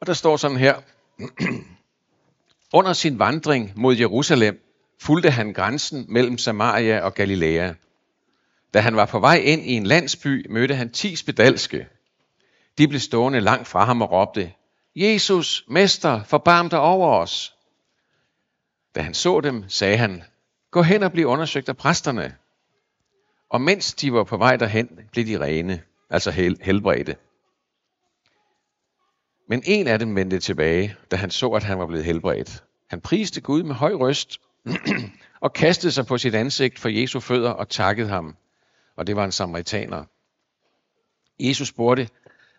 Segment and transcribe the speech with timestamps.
[0.00, 0.80] Og der står sådan her.
[2.72, 4.60] Under sin vandring mod Jerusalem
[5.00, 7.72] fulgte han grænsen mellem Samaria og Galilea.
[8.74, 11.88] Da han var på vej ind i en landsby, mødte han ti spedalske.
[12.78, 14.52] De blev stående langt fra ham og råbte,
[14.96, 17.54] Jesus, mester, forbarm dig over os.
[18.94, 20.22] Da han så dem, sagde han,
[20.70, 22.36] gå hen og bliv undersøgt af præsterne.
[23.50, 27.16] Og mens de var på vej derhen, blev de rene, altså hel- helbredte.
[29.50, 32.64] Men en af dem vendte tilbage, da han så, at han var blevet helbredt.
[32.90, 34.40] Han priste Gud med høj røst
[35.44, 38.36] og kastede sig på sit ansigt for Jesu fødder og takkede ham.
[38.96, 40.04] Og det var en samaritaner.
[41.40, 42.08] Jesus spurgte,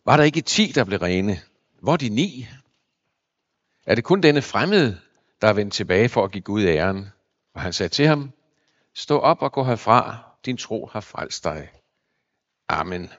[0.05, 1.39] var der ikke ti, der blev rene?
[1.81, 2.47] Hvor er de ni?
[3.85, 4.99] Er det kun denne fremmede,
[5.41, 7.09] der er vendt tilbage for at give Gud æren?
[7.53, 8.31] Og han sagde til ham,
[8.95, 11.69] stå op og gå herfra, din tro har frelst dig.
[12.69, 13.09] Amen.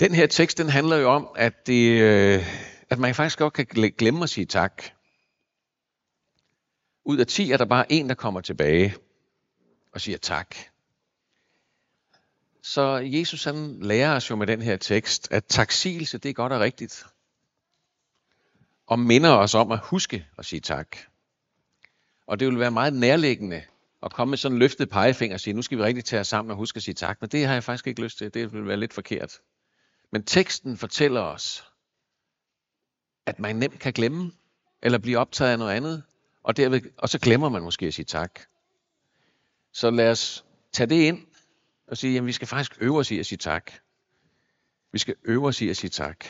[0.00, 2.46] Den her tekst, den handler jo om, at, det, øh,
[2.90, 3.66] at man faktisk godt kan
[3.98, 4.82] glemme at sige tak.
[7.04, 8.94] Ud af 10 er der bare en, der kommer tilbage
[9.92, 10.56] og siger tak.
[12.62, 16.52] Så Jesus han lærer os jo med den her tekst, at taksigelse det er godt
[16.52, 17.04] og rigtigt.
[18.86, 20.96] Og minder os om at huske at sige tak.
[22.26, 23.62] Og det vil være meget nærliggende
[24.02, 26.28] at komme med sådan en løftet pegefinger og sige, nu skal vi rigtig tage os
[26.28, 27.20] sammen og huske at sige tak.
[27.20, 28.34] Men det har jeg faktisk ikke lyst til.
[28.34, 29.40] Det vil være lidt forkert.
[30.10, 31.72] Men teksten fortæller os,
[33.26, 34.32] at man nemt kan glemme,
[34.82, 36.02] eller blive optaget af noget andet,
[36.42, 38.40] og, derved, og så glemmer man måske at sige tak.
[39.72, 41.26] Så lad os tage det ind
[41.86, 43.72] og sige, at vi skal faktisk øve os i at sige tak.
[44.92, 46.24] Vi skal øve os i at sige tak.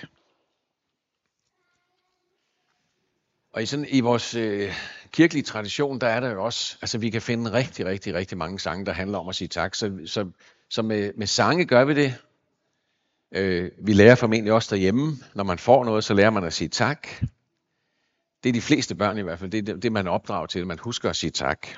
[3.53, 4.75] Og i, sådan, i vores øh,
[5.13, 8.61] kirkelige tradition, der er der jo også, altså vi kan finde rigtig, rigtig, rigtig mange
[8.61, 9.75] sange, der handler om at sige tak.
[9.75, 10.31] Så, så,
[10.69, 12.15] så med, med sange gør vi det.
[13.33, 16.69] Øh, vi lærer formentlig også derhjemme, når man får noget, så lærer man at sige
[16.69, 17.09] tak.
[18.43, 20.67] Det er de fleste børn i hvert fald, det er det, det man opdrager til,
[20.67, 21.69] man husker at sige tak.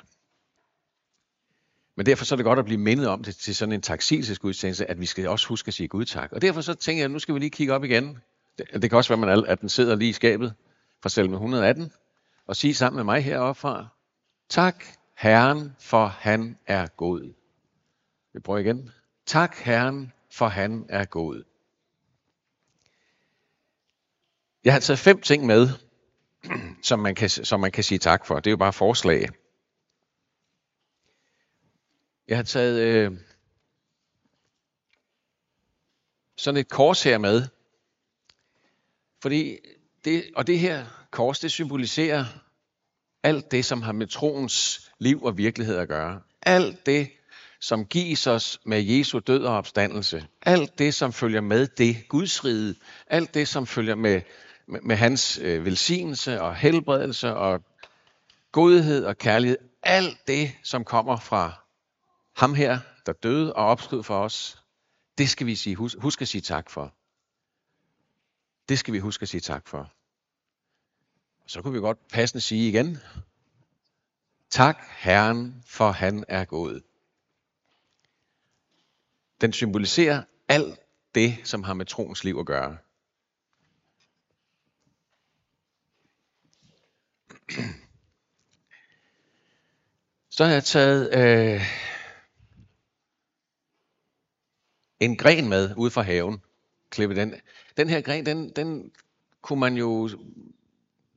[1.97, 4.89] Men derfor så er det godt at blive mindet om det til sådan en taksigelsesgudstjeneste,
[4.89, 6.31] at vi skal også huske at sige Gud tak.
[6.31, 8.17] Og derfor så tænker jeg, at nu skal vi lige kigge op igen.
[8.57, 10.53] Det, det kan også være, at den sidder lige i skabet
[11.01, 11.91] fra salme 118,
[12.47, 13.87] og sige sammen med mig heroppe fra,
[14.49, 14.85] tak
[15.17, 17.33] Herren, for han er god.
[18.33, 18.91] Vi prøver igen.
[19.25, 21.43] Tak Herren, for han er god.
[24.63, 25.69] Jeg har taget fem ting med,
[26.89, 28.35] som man kan, som man kan sige tak for.
[28.35, 29.29] Det er jo bare forslag.
[32.27, 33.17] Jeg har taget øh,
[36.37, 37.47] sådan et kors her med.
[39.21, 39.57] Fordi
[40.05, 42.25] det, og det her kors, det symboliserer
[43.23, 46.21] alt det, som har med troens liv og virkelighed at gøre.
[46.41, 47.11] Alt det,
[47.61, 50.27] som gives os med Jesu død og opstandelse.
[50.41, 52.75] Alt det, som følger med det, Guds rige.
[53.07, 54.21] Alt det, som følger med,
[54.67, 57.63] med, med hans øh, velsignelse og helbredelse og
[58.51, 59.57] godhed og kærlighed.
[59.83, 61.53] Alt det, som kommer fra
[62.35, 64.63] ham her, der døde og opstod for os.
[65.17, 66.93] Det skal vi sige, hus, huske at sige tak for.
[68.69, 69.91] Det skal vi huske at sige tak for.
[71.47, 72.97] Så kunne vi godt passende sige igen.
[74.49, 76.90] Tak Herren, for han er god.
[79.41, 80.79] Den symboliserer alt
[81.15, 82.77] det, som har med troens liv at gøre.
[90.29, 91.61] Så har jeg taget øh,
[94.99, 96.41] en gren med ud fra haven.
[96.89, 97.33] Klippe den.
[97.77, 98.91] Den her gren, den, den
[99.41, 100.09] kunne man jo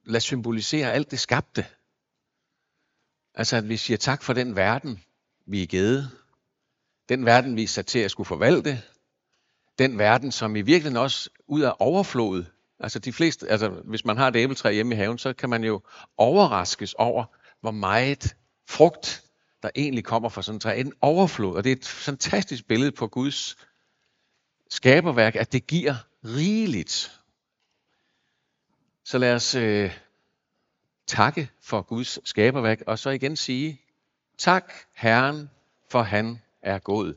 [0.05, 1.67] lade symbolisere alt det skabte.
[3.35, 5.03] Altså at vi siger tak for den verden,
[5.47, 6.24] vi er givet.
[7.09, 8.83] Den verden, vi er sat til at skulle forvalte.
[9.79, 12.45] Den verden, som i virkeligheden også ud af overflod.
[12.81, 15.65] Altså de fleste, altså hvis man har et æbletræ hjemme i haven, så kan man
[15.65, 15.81] jo
[16.17, 17.25] overraskes over,
[17.61, 18.37] hvor meget
[18.69, 19.23] frugt,
[19.63, 20.81] der egentlig kommer fra sådan et træ.
[20.81, 23.57] En overflod, og det er et fantastisk billede på Guds
[24.71, 25.95] skaberværk, at det giver
[26.25, 27.21] rigeligt.
[29.05, 29.99] Så lad os øh,
[31.07, 33.81] takke for Guds skaberværk, og så igen sige,
[34.39, 35.51] tak Herren,
[35.91, 37.15] for han er god.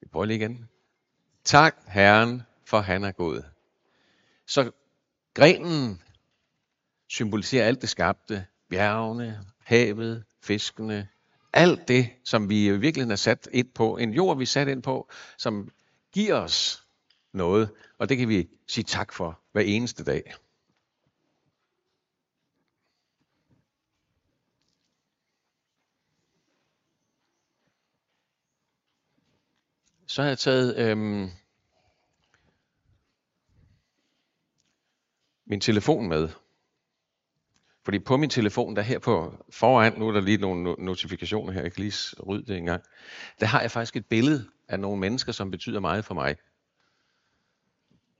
[0.00, 0.68] Vi prøver lige igen.
[1.44, 3.42] Tak Herren, for han er god.
[4.46, 4.70] Så
[5.34, 6.02] grenen
[7.08, 11.08] symboliserer alt det skabte, bjergene, havet, fiskene,
[11.52, 14.68] alt det, som vi i virkeligheden er sat ind på, en jord, vi er sat
[14.68, 15.70] ind på, som
[16.12, 16.86] giver os
[17.32, 20.34] noget, og det kan vi sige tak for hver eneste dag.
[30.10, 31.30] Så har jeg taget øhm,
[35.46, 36.28] min telefon med.
[37.84, 41.62] Fordi på min telefon, der her på foran, nu er der lige nogle notifikationer her,
[41.62, 42.82] jeg kan lige rydde det en gang,
[43.40, 46.36] der har jeg faktisk et billede af nogle mennesker, som betyder meget for mig.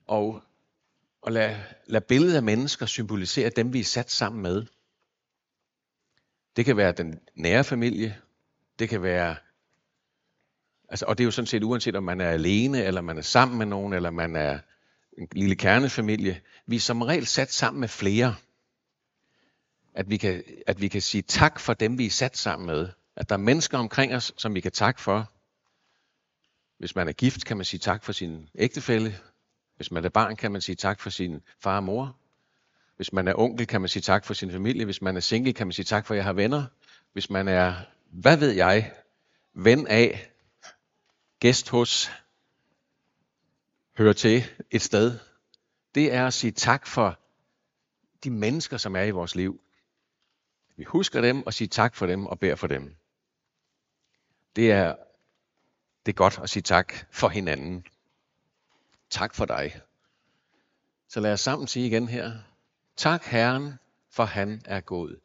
[0.07, 0.43] Og,
[1.23, 4.67] og lad, lad billedet af mennesker symbolisere dem, vi er sat sammen med.
[6.57, 8.21] Det kan være den nære familie,
[8.79, 9.37] det kan være,
[10.91, 13.23] altså, og det er jo sådan set uanset om man er alene, eller man er
[13.23, 14.59] sammen med nogen, eller man er
[15.19, 16.41] en lille kernefamilie.
[16.67, 18.35] Vi er som regel sat sammen med flere.
[19.95, 22.89] At vi, kan, at vi kan sige tak for dem, vi er sat sammen med.
[23.17, 25.33] At der er mennesker omkring os, som vi kan takke for.
[26.79, 29.17] Hvis man er gift, kan man sige tak for sin ægtefælle.
[29.77, 32.17] Hvis man er barn, kan man sige tak for sin far og mor.
[32.97, 34.85] Hvis man er onkel, kan man sige tak for sin familie.
[34.85, 36.65] Hvis man er single, kan man sige tak for, at jeg har venner.
[37.13, 37.75] Hvis man er,
[38.11, 38.93] hvad ved jeg,
[39.55, 40.30] ven af,
[41.41, 42.11] gæst hos,
[43.99, 45.19] hører til et sted,
[45.95, 47.19] det er at sige tak for
[48.25, 49.61] de mennesker, som er i vores liv.
[50.77, 52.97] Vi husker dem og siger tak for dem og beder for dem.
[54.57, 54.97] Det er,
[56.07, 57.87] det er godt at sige tak for hinanden.
[59.11, 59.81] Tak for dig.
[61.09, 62.39] Så lad os sammen sige igen her.
[62.97, 63.75] Tak Herren,
[64.11, 65.21] for han er god.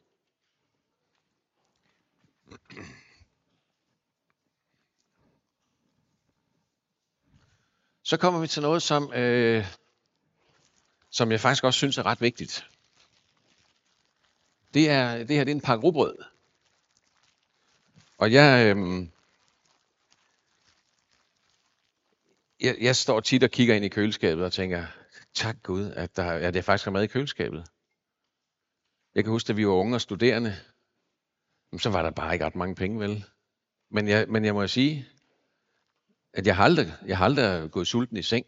[8.05, 9.65] Så kommer vi til noget, som, øh,
[11.11, 12.69] som jeg faktisk også synes er ret vigtigt.
[14.73, 16.17] Det, er, det her det er en pakke rugbrød.
[18.17, 19.07] Og jeg, øh,
[22.59, 24.85] jeg, jeg står tit og kigger ind i køleskabet og tænker,
[25.33, 27.65] tak Gud, at, der, at jeg faktisk har mad i køleskabet.
[29.15, 30.55] Jeg kan huske, at vi var unge og studerende,
[31.79, 33.25] så var der bare ikke ret mange penge, vel?
[33.89, 35.07] Men jeg, men jeg må sige,
[36.35, 38.45] at jeg har aldrig, jeg har aldrig gået sulten i seng.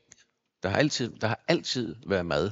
[0.64, 2.52] Der har altid, der har altid været mad,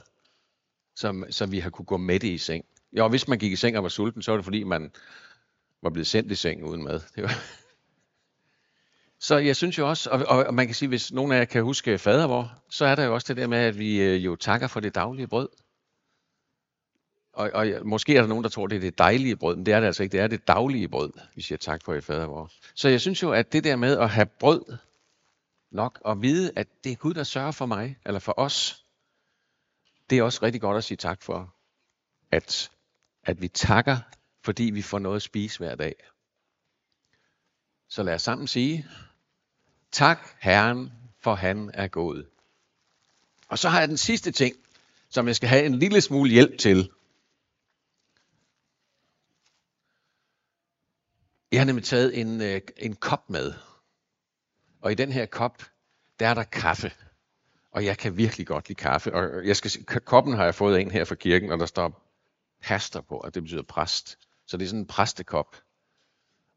[0.96, 2.66] som, som vi har kunne gå med i seng.
[2.96, 4.92] Ja, og hvis man gik i seng og var sulten, så var det fordi, man
[5.84, 7.02] var blevet sendt i seng uden mad.
[7.16, 7.34] Det var,
[9.20, 11.46] så jeg synes jo også, og, og, og man kan sige, hvis nogen af jer
[11.46, 14.36] kan huske fadervor, så er der jo også det der med, at vi øh, jo
[14.36, 15.50] takker for det daglige brød.
[17.34, 19.74] Og, og måske er der nogen, der tror, det er det dejlige brød, men det
[19.74, 20.12] er det altså ikke.
[20.12, 22.52] Det er det daglige brød, vi siger tak for i fadervor.
[22.76, 24.78] Så jeg synes jo, at det der med at have brød
[25.76, 28.86] nok, og vide, at det er Gud, der sørger for mig, eller for os,
[30.10, 31.56] det er også rigtig godt at sige tak for,
[32.32, 32.72] at,
[33.24, 33.98] at vi takker,
[34.44, 35.96] fordi vi får noget at spise hver dag.
[37.88, 38.88] Så lad os sammen sige,
[39.92, 42.26] tak Herren, for han er god.
[43.48, 44.56] Og så har jeg den sidste ting,
[45.10, 46.92] som jeg skal have en lille smule hjælp til.
[51.52, 53.54] Jeg har nemlig taget en, øh, en kop med.
[54.82, 55.64] Og i den her kop,
[56.20, 56.92] der er der kaffe.
[57.72, 59.14] Og jeg kan virkelig godt lide kaffe.
[59.14, 62.02] Og jeg skal, koppen har jeg fået en her fra kirken, og der står
[62.64, 64.18] pastor på, og det betyder præst.
[64.48, 65.56] Så det er sådan en præstekop.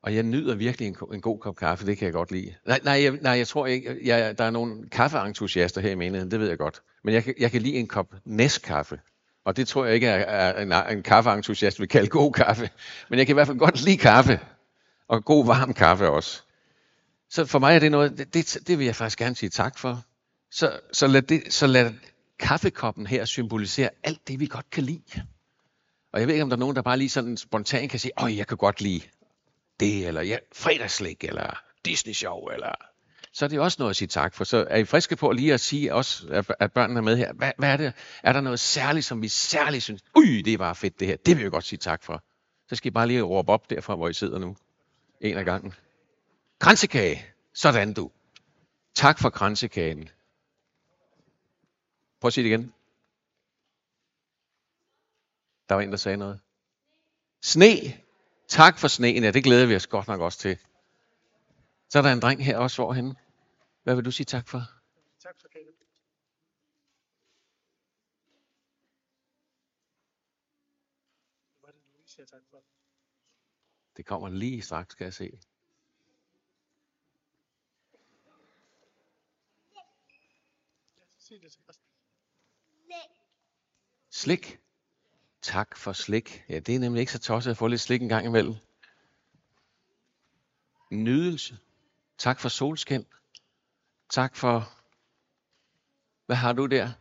[0.02, 2.54] Og jeg nyder virkelig en, en god kop kaffe, det kan jeg godt lide.
[2.66, 6.30] Nej, nej, jeg, nej, jeg tror ikke, jeg, der er nogle kaffeentusiaster her i menigheden,
[6.30, 6.82] det ved jeg godt.
[7.04, 9.00] Men jeg, jeg kan lide en kop næstkaffe.
[9.44, 12.70] Og det tror jeg ikke, er, en, en kaffeentusiast vil kalde god kaffe.
[13.10, 14.40] Men jeg kan i hvert fald godt lide kaffe.
[15.08, 16.42] Og god varm kaffe også.
[17.30, 19.78] Så for mig er det noget, det, det, det vil jeg faktisk gerne sige tak
[19.78, 20.04] for.
[20.50, 21.94] Så, så, lad det, så lad
[22.38, 25.23] kaffekoppen her symbolisere alt det, vi godt kan lide.
[26.12, 28.12] Og jeg ved ikke, om der er nogen, der bare lige sådan spontant kan sige,
[28.23, 29.00] åh, jeg kan godt lide
[29.80, 32.73] det, eller ja, fredagslæg, eller Disney-show, eller...
[33.32, 34.44] Så er det også noget at sige tak for.
[34.44, 37.32] Så er I friske på lige at sige også, at børnene er med her.
[37.32, 37.92] Hvad, hvad er det?
[38.23, 41.16] Er der noget særligt, som vi særligt synes, ui, det er bare fedt det her.
[41.16, 42.23] Det vil jeg godt sige tak for.
[42.68, 44.56] Så skal I bare lige råbe op derfra, hvor I sidder nu.
[45.20, 45.75] En af gangen.
[46.58, 47.34] Kransekage.
[47.52, 48.10] Sådan du.
[48.94, 50.08] Tak for kransekagen.
[52.20, 52.74] Prøv at sige det igen.
[55.68, 56.40] Der var en, der sagde noget.
[57.42, 57.66] Sne.
[58.48, 59.24] Tak for sneen.
[59.24, 60.58] Ja, det glæder vi os godt nok også til.
[61.88, 62.82] Så er der en dreng her også.
[62.82, 63.16] Hvorhenne?
[63.82, 64.62] Hvad vil du sige tak for?
[65.20, 65.74] Tak for Caleb.
[73.96, 75.40] Det kommer lige straks, skal jeg se.
[84.11, 84.61] Slik.
[85.42, 86.44] Tak for slik.
[86.49, 88.54] Ja, det er nemlig ikke så tosset at få lidt slik en gang imellem.
[90.90, 91.58] Nydelse.
[92.18, 93.06] Tak for solskin.
[94.11, 94.73] Tak for...
[96.26, 96.92] Hvad har du der?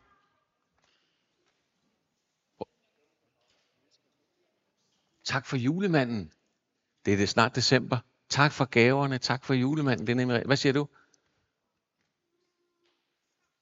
[5.23, 6.33] Tak for julemanden.
[7.05, 7.99] Det er det snart december.
[8.29, 9.17] Tak for gaverne.
[9.17, 10.07] Tak for julemanden.
[10.07, 10.43] Det er nemlig...
[10.45, 10.87] Hvad siger du?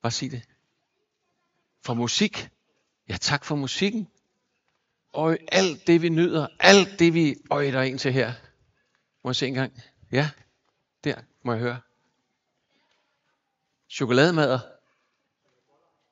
[0.01, 0.54] Hvad siger det?
[1.86, 2.50] For musik.
[3.10, 4.08] Ja, tak for musikken.
[5.13, 7.36] Og alt det, vi nyder, alt det, vi...
[7.51, 8.34] Øj, der er en til her.
[9.24, 9.84] Må jeg se en gang?
[10.12, 10.30] Ja,
[11.04, 11.80] der må jeg høre.
[13.89, 14.60] Chokolademader.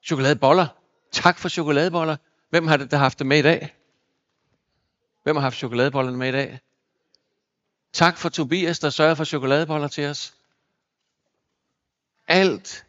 [0.03, 0.67] Chokoladeboller.
[1.11, 2.17] Tak for chokoladeboller.
[2.49, 3.75] Hvem har det, der haft det med i dag?
[5.23, 6.59] Hvem har haft chokoladebollerne med i dag?
[7.93, 10.35] Tak for Tobias, der sørger for chokoladeboller til os.
[12.27, 12.85] Alt.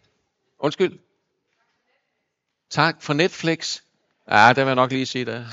[0.58, 0.98] Undskyld.
[2.74, 3.82] Tak for Netflix.
[4.30, 5.44] Ja, det vil jeg nok lige sige der.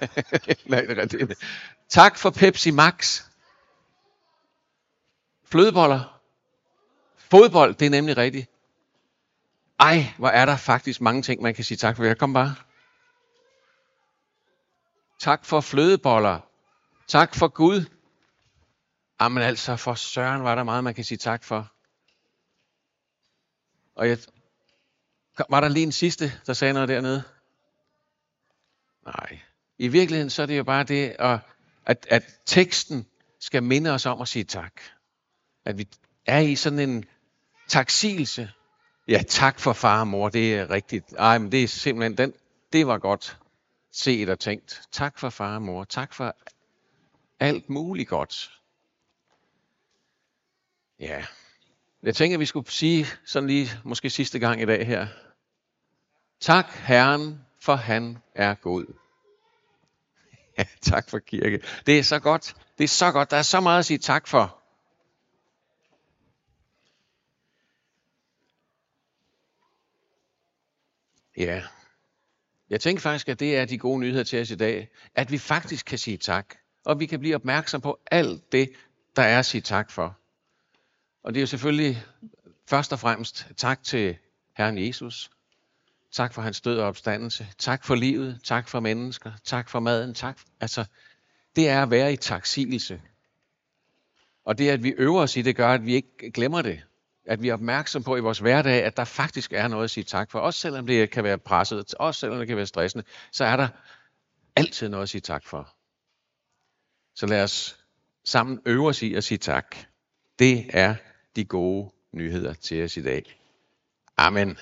[0.70, 1.44] Nej, det er rigtigt.
[1.88, 3.22] Tak for Pepsi Max.
[5.44, 6.20] Flødeboller.
[7.16, 8.50] Fodbold, det er nemlig rigtigt.
[9.80, 12.04] Ej, hvor er der faktisk mange ting, man kan sige tak for.
[12.04, 12.54] Jeg kom bare.
[15.20, 16.40] Tak for flødeboller.
[17.08, 17.84] Tak for Gud.
[19.20, 21.72] Jamen altså, for søren var der meget, man kan sige tak for.
[23.94, 24.18] Og jeg,
[25.48, 27.22] var der lige en sidste, der sagde noget dernede?
[29.06, 29.40] Nej.
[29.78, 31.38] I virkeligheden så er det jo bare det, at,
[31.86, 33.06] at at teksten
[33.40, 34.72] skal minde os om at sige tak.
[35.64, 35.88] At vi
[36.26, 37.04] er i sådan en
[37.68, 38.52] taksigelse.
[39.08, 41.12] Ja, tak for far og mor, det er rigtigt.
[41.18, 42.34] Ej, men det er simpelthen, den,
[42.72, 43.38] det var godt
[43.92, 44.82] set og tænkt.
[44.92, 45.84] Tak for far og mor.
[45.84, 46.36] Tak for
[47.40, 48.60] alt muligt godt.
[51.00, 51.24] Ja.
[52.02, 55.06] Jeg tænker, at vi skulle sige sådan lige, måske sidste gang i dag her.
[56.40, 58.86] Tak Herren, for han er god.
[60.58, 61.62] Ja, tak for kirke.
[61.86, 62.56] Det er så godt.
[62.78, 63.30] Det er så godt.
[63.30, 64.62] Der er så meget at sige tak for.
[71.36, 71.62] Ja.
[72.70, 74.88] Jeg tænker faktisk, at det er de gode nyheder til os i dag.
[75.14, 76.54] At vi faktisk kan sige tak.
[76.84, 78.72] Og vi kan blive opmærksom på alt det,
[79.16, 80.18] der er at sige tak for.
[81.22, 82.04] Og det er jo selvfølgelig
[82.68, 84.18] først og fremmest tak til
[84.56, 85.30] Herren Jesus.
[86.12, 87.46] Tak for hans død og opstandelse.
[87.58, 88.40] Tak for livet.
[88.44, 89.32] Tak for mennesker.
[89.44, 90.14] Tak for maden.
[90.14, 90.38] Tak.
[90.60, 90.84] Altså,
[91.56, 93.02] det er at være i taksigelse.
[94.44, 96.82] Og det, at vi øver os i det, gør, at vi ikke glemmer det.
[97.26, 100.04] At vi er opmærksom på i vores hverdag, at der faktisk er noget at sige
[100.04, 100.38] tak for.
[100.38, 103.68] Også selvom det kan være presset, også selvom det kan være stressende, så er der
[104.56, 105.74] altid noget at sige tak for.
[107.14, 107.78] Så lad os
[108.24, 109.76] sammen øve os i at sige tak.
[110.38, 110.94] Det er
[111.36, 113.38] de gode nyheder til os i dag.
[114.16, 114.58] Amen.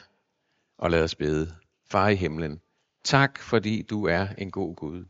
[0.78, 1.54] Og lad os bede.
[1.90, 2.60] Far i himlen,
[3.04, 5.04] tak fordi du er en god Gud.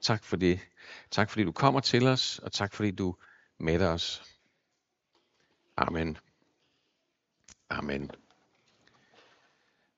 [0.00, 0.60] Tak for det.
[1.10, 3.16] Tak fordi du kommer til os, og tak fordi du
[3.60, 4.22] mætter os.
[5.76, 6.16] Amen.
[7.70, 8.10] Amen.